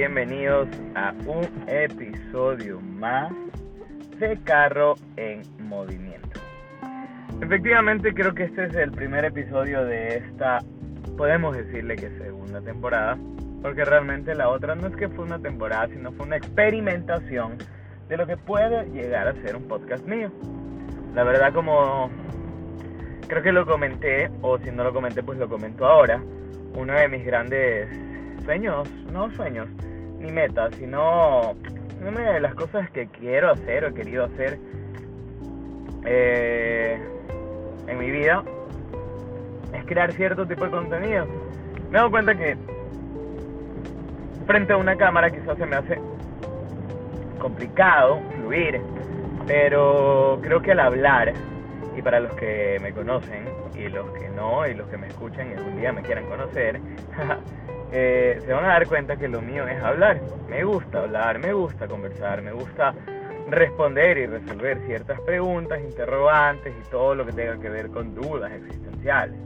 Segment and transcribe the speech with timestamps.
[0.00, 3.30] bienvenidos a un episodio más
[4.18, 6.40] de Carro en Movimiento.
[7.42, 10.60] Efectivamente creo que este es el primer episodio de esta,
[11.18, 13.18] podemos decirle que segunda temporada,
[13.60, 17.58] porque realmente la otra no es que fue una temporada, sino fue una experimentación
[18.08, 20.32] de lo que puede llegar a ser un podcast mío.
[21.14, 22.10] La verdad como
[23.28, 26.22] creo que lo comenté, o si no lo comenté pues lo comento ahora,
[26.74, 28.09] uno de mis grandes
[28.50, 29.68] sueños, no sueños,
[30.18, 31.54] ni metas, sino
[32.04, 34.58] una de las cosas que quiero hacer o he querido hacer
[36.04, 37.00] eh,
[37.86, 38.42] en mi vida
[39.72, 41.26] es crear cierto tipo de contenido.
[41.26, 42.56] Me he dado cuenta que
[44.48, 46.00] frente a una cámara quizás se me hace
[47.38, 48.80] complicado fluir,
[49.46, 51.34] pero creo que al hablar,
[51.96, 53.44] y para los que me conocen
[53.76, 56.80] y los que no, y los que me escuchan y algún día me quieran conocer,
[57.92, 60.20] eh, se van a dar cuenta que lo mío es hablar.
[60.48, 62.94] Me gusta hablar, me gusta conversar, me gusta
[63.48, 68.52] responder y resolver ciertas preguntas, interrogantes y todo lo que tenga que ver con dudas
[68.52, 69.36] existenciales.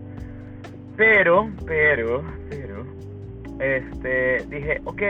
[0.97, 2.87] Pero, pero, pero,
[3.59, 5.03] este, dije, ok,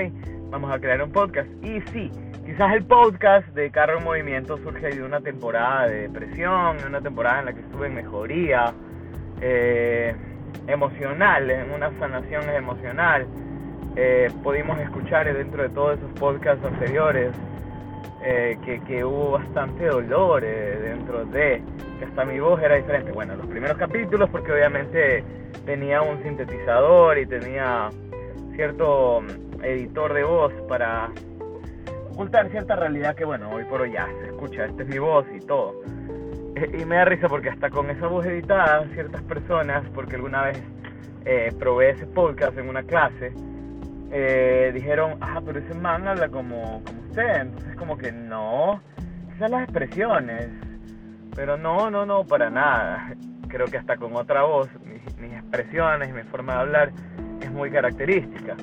[0.51, 1.49] vamos a crear un podcast.
[1.63, 2.11] Y sí,
[2.47, 7.41] quizás el podcast de Carro en Movimiento surge de una temporada de depresión, una temporada
[7.41, 8.73] en la que estuve en mejoría
[9.41, 10.15] eh,
[10.67, 13.27] emocional, en una sanación emocional.
[13.97, 17.33] Eh, pudimos escuchar dentro de todos esos podcasts anteriores
[18.25, 21.63] eh, que, que, hubo bastante dolor eh, dentro de,
[21.99, 23.13] que hasta mi voz era diferente.
[23.13, 25.23] Bueno, los primeros capítulos porque obviamente
[25.67, 27.91] tenía un sintetizador y tenía
[28.57, 31.11] cierto mm, editor de voz para
[32.11, 35.27] ocultar cierta realidad que bueno, hoy por hoy ya se escucha, esta es mi voz
[35.35, 35.75] y todo.
[36.57, 40.43] Eh, y me da risa porque hasta con esa voz editada, ciertas personas, porque alguna
[40.45, 40.63] vez
[41.25, 43.33] eh, probé ese podcast en una clase,
[44.13, 48.81] eh, dijeron, ah, pero ese man habla como, como usted, entonces como que no,
[49.35, 50.49] esas las expresiones,
[51.35, 53.15] pero no, no, no, para nada,
[53.49, 56.93] creo que hasta con otra voz, mis, mis expresiones, mi forma de hablar
[57.41, 58.55] es muy característica.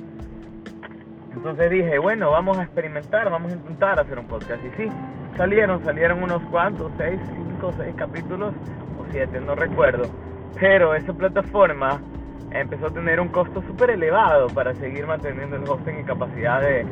[1.34, 4.62] Entonces dije, bueno, vamos a experimentar, vamos a intentar hacer un podcast.
[4.64, 4.90] Y sí,
[5.38, 8.54] salieron, salieron unos cuantos, seis, cinco, seis capítulos
[9.00, 10.04] o siete, no recuerdo.
[10.60, 12.02] Pero esa plataforma
[12.52, 16.86] empezó a tener un costo súper elevado para seguir manteniendo el hosting y capacidad de,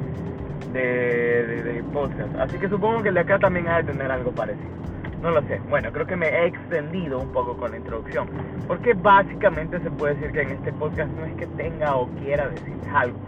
[0.74, 2.36] de, podcast.
[2.40, 4.80] Así que supongo que el de acá también ha de tener algo parecido.
[5.22, 5.60] No lo sé.
[5.70, 8.30] Bueno, creo que me he extendido un poco con la introducción.
[8.68, 12.48] Porque básicamente se puede decir que en este podcast no es que tenga o quiera
[12.48, 13.20] decir algo.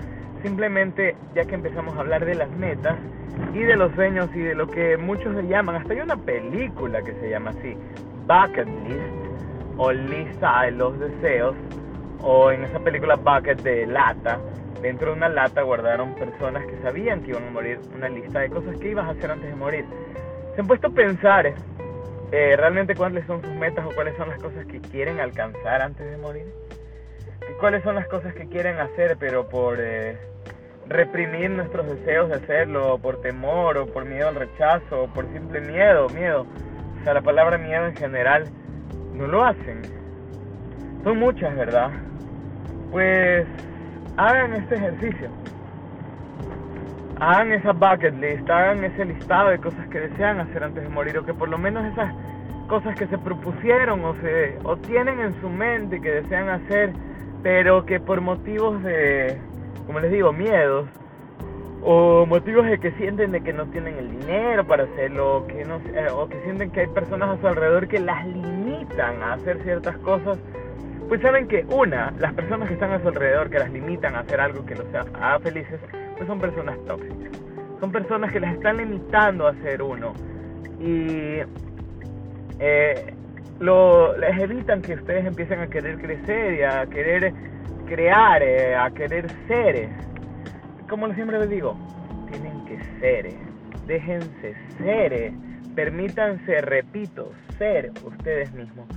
[0.42, 2.98] Simplemente ya que empezamos a hablar de las metas
[3.54, 7.02] y de los sueños y de lo que muchos le llaman, hasta hay una película
[7.02, 7.76] que se llama así,
[8.28, 11.56] Bucket List o Lista de los Deseos,
[12.22, 14.40] o en esa película Bucket de lata,
[14.82, 18.50] dentro de una lata guardaron personas que sabían que iban a morir, una lista de
[18.50, 19.86] cosas que ibas a hacer antes de morir.
[20.56, 21.54] Se han puesto a pensar
[22.32, 26.10] eh, realmente cuáles son sus metas o cuáles son las cosas que quieren alcanzar antes
[26.10, 26.46] de morir.
[27.50, 30.18] ¿Y cuáles son las cosas que quieren hacer pero por eh,
[30.88, 35.62] reprimir nuestros deseos de hacerlo, por temor o por miedo al rechazo o por simple
[35.62, 36.46] miedo, miedo.
[37.00, 38.46] O sea, la palabra miedo en general
[39.14, 39.82] no lo hacen.
[41.04, 41.92] Son muchas, ¿verdad?
[42.92, 43.48] Pues
[44.18, 45.30] hagan este ejercicio.
[47.20, 51.18] Hagan esa bucket list, hagan ese listado de cosas que desean hacer antes de morir
[51.18, 52.14] o que por lo menos esas
[52.68, 56.94] cosas que se propusieron o se o tienen en su mente que desean hacer,
[57.44, 59.38] pero que por motivos de
[59.92, 60.88] como les digo, miedos
[61.84, 65.82] o motivos de que sienten de que no tienen el dinero para hacerlo, que no,
[65.94, 69.62] eh, o que sienten que hay personas a su alrededor que las limitan a hacer
[69.64, 70.38] ciertas cosas,
[71.10, 74.20] pues saben que una, las personas que están a su alrededor que las limitan a
[74.20, 75.82] hacer algo que los haga felices,
[76.16, 77.32] pues son personas tóxicas.
[77.80, 80.14] Son personas que las están limitando a ser uno.
[80.80, 81.40] Y
[82.60, 83.14] eh,
[83.62, 87.32] lo, les evitan que ustedes empiecen a querer crecer y a querer
[87.86, 89.76] crear, eh, a querer ser.
[89.76, 89.90] Eh.
[90.90, 91.78] Como siempre les digo,
[92.30, 93.28] tienen que ser.
[93.28, 93.38] Eh.
[93.86, 95.32] Déjense ser.
[95.76, 98.88] Permítanse, repito, ser ustedes mismos.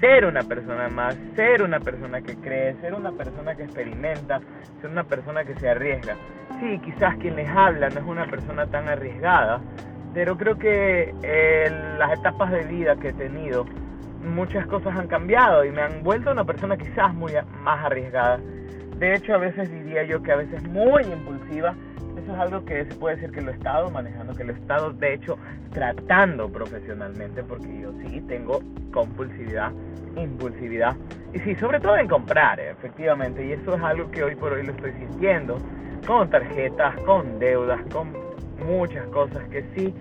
[0.00, 4.40] Ser una persona más, ser una persona que cree, ser una persona que experimenta,
[4.80, 6.16] ser una persona que se arriesga.
[6.60, 9.60] Sí, quizás quien les habla no es una persona tan arriesgada,
[10.14, 11.12] pero creo que
[11.98, 13.66] las etapas de vida que he tenido
[14.22, 17.32] muchas cosas han cambiado y me han vuelto una persona quizás muy
[17.62, 18.38] más arriesgada.
[18.98, 21.74] De hecho, a veces diría yo que a veces muy impulsiva.
[22.20, 24.56] Eso es algo que se puede decir que lo he estado manejando, que lo he
[24.56, 25.38] estado de hecho
[25.72, 28.60] tratando profesionalmente, porque yo sí tengo
[28.92, 29.70] compulsividad,
[30.16, 30.96] impulsividad,
[31.32, 34.64] y sí, sobre todo en comprar, efectivamente, y eso es algo que hoy por hoy
[34.64, 35.58] lo estoy sintiendo.
[36.06, 38.12] con tarjetas, con deudas, con
[38.66, 39.94] muchas cosas que sí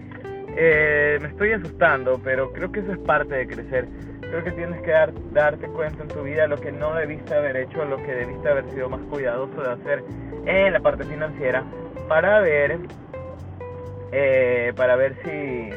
[0.60, 3.88] eh, me estoy asustando, pero creo que eso es parte de crecer.
[4.22, 7.56] Creo que tienes que dar, darte cuenta en tu vida lo que no debiste haber
[7.58, 10.04] hecho, lo que debiste haber sido más cuidadoso de hacer
[10.48, 11.64] en la parte financiera
[12.08, 12.80] para ver,
[14.12, 15.70] eh, para ver si,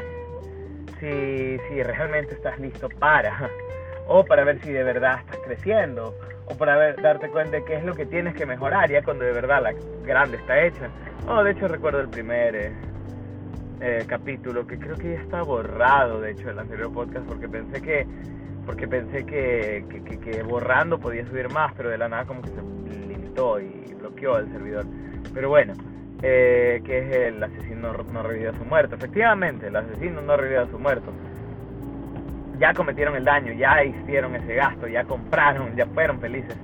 [0.98, 3.50] si, si realmente estás listo para,
[4.08, 6.14] o para ver si de verdad estás creciendo,
[6.46, 9.26] o para ver, darte cuenta de qué es lo que tienes que mejorar ya cuando
[9.26, 9.74] de verdad la
[10.06, 10.88] grande está hecha.
[11.28, 12.72] Oh, de hecho recuerdo el primer eh,
[13.80, 17.80] eh, capítulo que creo que ya está borrado, de hecho, el anterior podcast porque pensé
[17.80, 18.06] que
[18.66, 19.84] porque pensé que,
[20.22, 24.38] que, borrando podía subir más, pero de la nada como que se limitó y bloqueó
[24.38, 24.84] el servidor.
[25.34, 25.72] Pero bueno,
[26.22, 28.94] eh, que es el asesino no revivió a su muerto.
[28.94, 31.10] Efectivamente, el asesino no revivió a su muerto.
[32.58, 36.56] Ya cometieron el daño, ya hicieron ese gasto, ya compraron, ya fueron felices.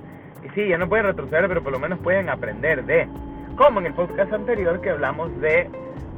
[0.45, 3.07] Y sí, ya no pueden retroceder, pero por lo menos pueden aprender de.
[3.57, 5.67] Como en el podcast anterior que hablamos de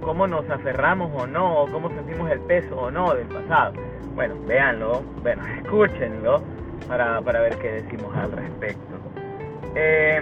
[0.01, 3.75] cómo nos aferramos o no, o cómo sentimos el peso o no del pasado.
[4.13, 6.43] Bueno, véanlo, bueno, escúchenlo
[6.89, 8.97] para, para ver qué decimos al respecto.
[9.73, 10.21] Eh,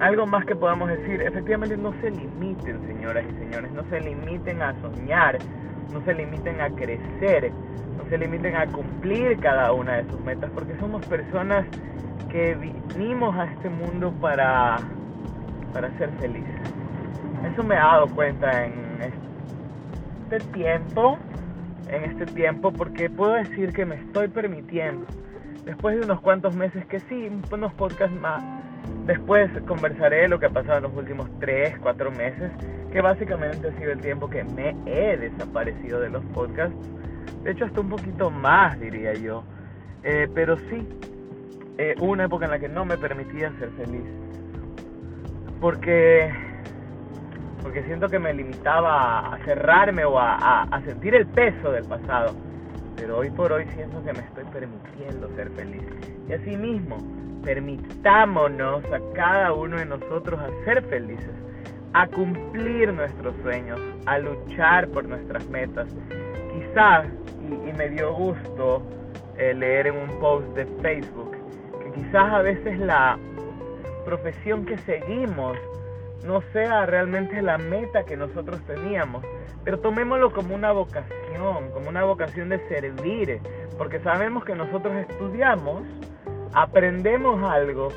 [0.00, 4.60] algo más que podamos decir, efectivamente no se limiten, señoras y señores, no se limiten
[4.60, 5.38] a soñar,
[5.94, 7.52] no se limiten a crecer,
[7.96, 11.64] no se limiten a cumplir cada una de sus metas, porque somos personas
[12.30, 14.76] que vinimos a este mundo para,
[15.72, 16.60] para ser felices.
[17.52, 19.00] Eso me he dado cuenta en
[20.30, 21.18] este tiempo,
[21.88, 25.06] en este tiempo, porque puedo decir que me estoy permitiendo,
[25.64, 28.42] después de unos cuantos meses que sí, unos podcasts más,
[29.06, 32.52] después conversaré lo que ha pasado en los últimos 3, 4 meses,
[32.92, 36.76] que básicamente ha sido el tiempo que me he desaparecido de los podcasts,
[37.42, 39.42] de hecho hasta un poquito más diría yo,
[40.02, 40.86] eh, pero sí,
[41.78, 44.04] eh, una época en la que no me permitía ser feliz,
[45.60, 46.32] porque
[47.62, 52.34] porque siento que me limitaba a cerrarme o a, sentir el peso del pasado.
[52.96, 55.82] Pero hoy por hoy siento que me estoy permitiendo ser feliz.
[56.28, 56.96] Y así mismo,
[57.44, 61.30] permitámonos a cada uno de nosotros a ser felices,
[61.92, 65.88] a cumplir nuestros sueños, a luchar por nuestras metas.
[66.52, 67.06] Quizás,
[67.42, 68.82] y, me dio gusto
[69.38, 71.36] eh, leer en un post de Facebook,
[71.82, 73.18] que quizás a veces la
[74.10, 75.56] profesión que seguimos
[76.26, 79.24] no sea realmente la meta que nosotros teníamos,
[79.62, 83.40] pero tomémoslo como una vocación, como una vocación de servir,
[83.78, 85.84] porque sabemos que nosotros estudiamos,
[86.54, 87.90] aprendemos algo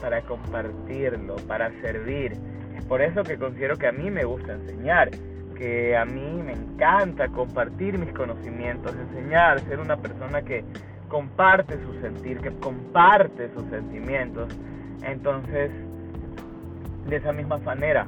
[0.00, 2.32] para compartirlo, para servir.
[2.76, 5.10] Es por eso que considero que a mí me gusta enseñar,
[5.56, 10.64] que a mí me encanta compartir mis conocimientos, enseñar, ser una persona que
[11.08, 14.52] comparte su sentir, que comparte sus sentimientos.
[15.02, 15.70] Entonces,
[17.06, 18.06] de esa misma manera,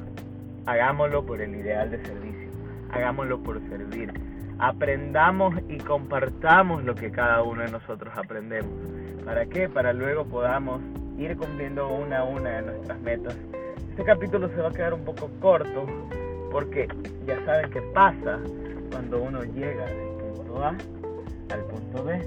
[0.67, 2.49] hagámoslo por el ideal de servicio,
[2.91, 4.13] hagámoslo por servir.
[4.59, 8.71] Aprendamos y compartamos lo que cada uno de nosotros aprendemos.
[9.25, 9.69] ¿Para qué?
[9.69, 10.81] Para luego podamos
[11.19, 13.37] ir cumpliendo una a una de nuestras metas.
[13.91, 15.87] Este capítulo se va a quedar un poco corto
[16.51, 16.87] porque
[17.27, 18.39] ya saben qué pasa
[18.91, 20.69] cuando uno llega del punto A
[21.51, 22.21] al punto B.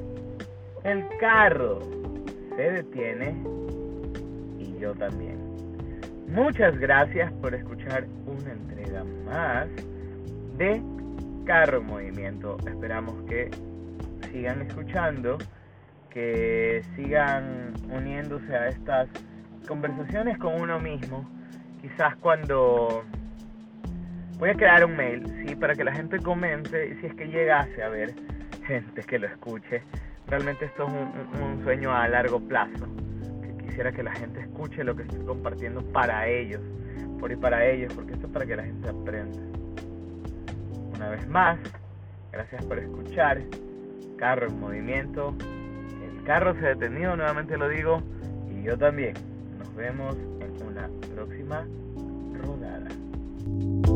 [0.84, 1.80] El carro
[2.56, 3.36] se detiene
[4.94, 5.56] también.
[6.28, 9.68] Muchas gracias por escuchar una entrega más
[10.58, 10.82] de
[11.46, 12.58] Carro en Movimiento.
[12.68, 13.52] Esperamos que
[14.32, 15.38] sigan escuchando,
[16.10, 19.08] que sigan uniéndose a estas
[19.68, 21.30] conversaciones con uno mismo.
[21.82, 23.04] Quizás cuando
[24.40, 27.84] voy a crear un mail, sí, para que la gente comente si es que llegase
[27.84, 28.14] a ver
[28.66, 29.84] gente que lo escuche.
[30.28, 32.88] Realmente esto es un sueño a largo plazo
[33.76, 36.62] quisiera que la gente escuche lo que estoy compartiendo para ellos,
[37.20, 39.38] por y para ellos, porque esto es para que la gente aprenda.
[40.96, 41.60] Una vez más,
[42.32, 43.42] gracias por escuchar.
[44.16, 45.36] Carro en movimiento.
[46.10, 48.02] El carro se ha detenido, nuevamente lo digo,
[48.50, 49.14] y yo también.
[49.60, 51.68] Nos vemos en una próxima
[52.46, 53.95] rodada.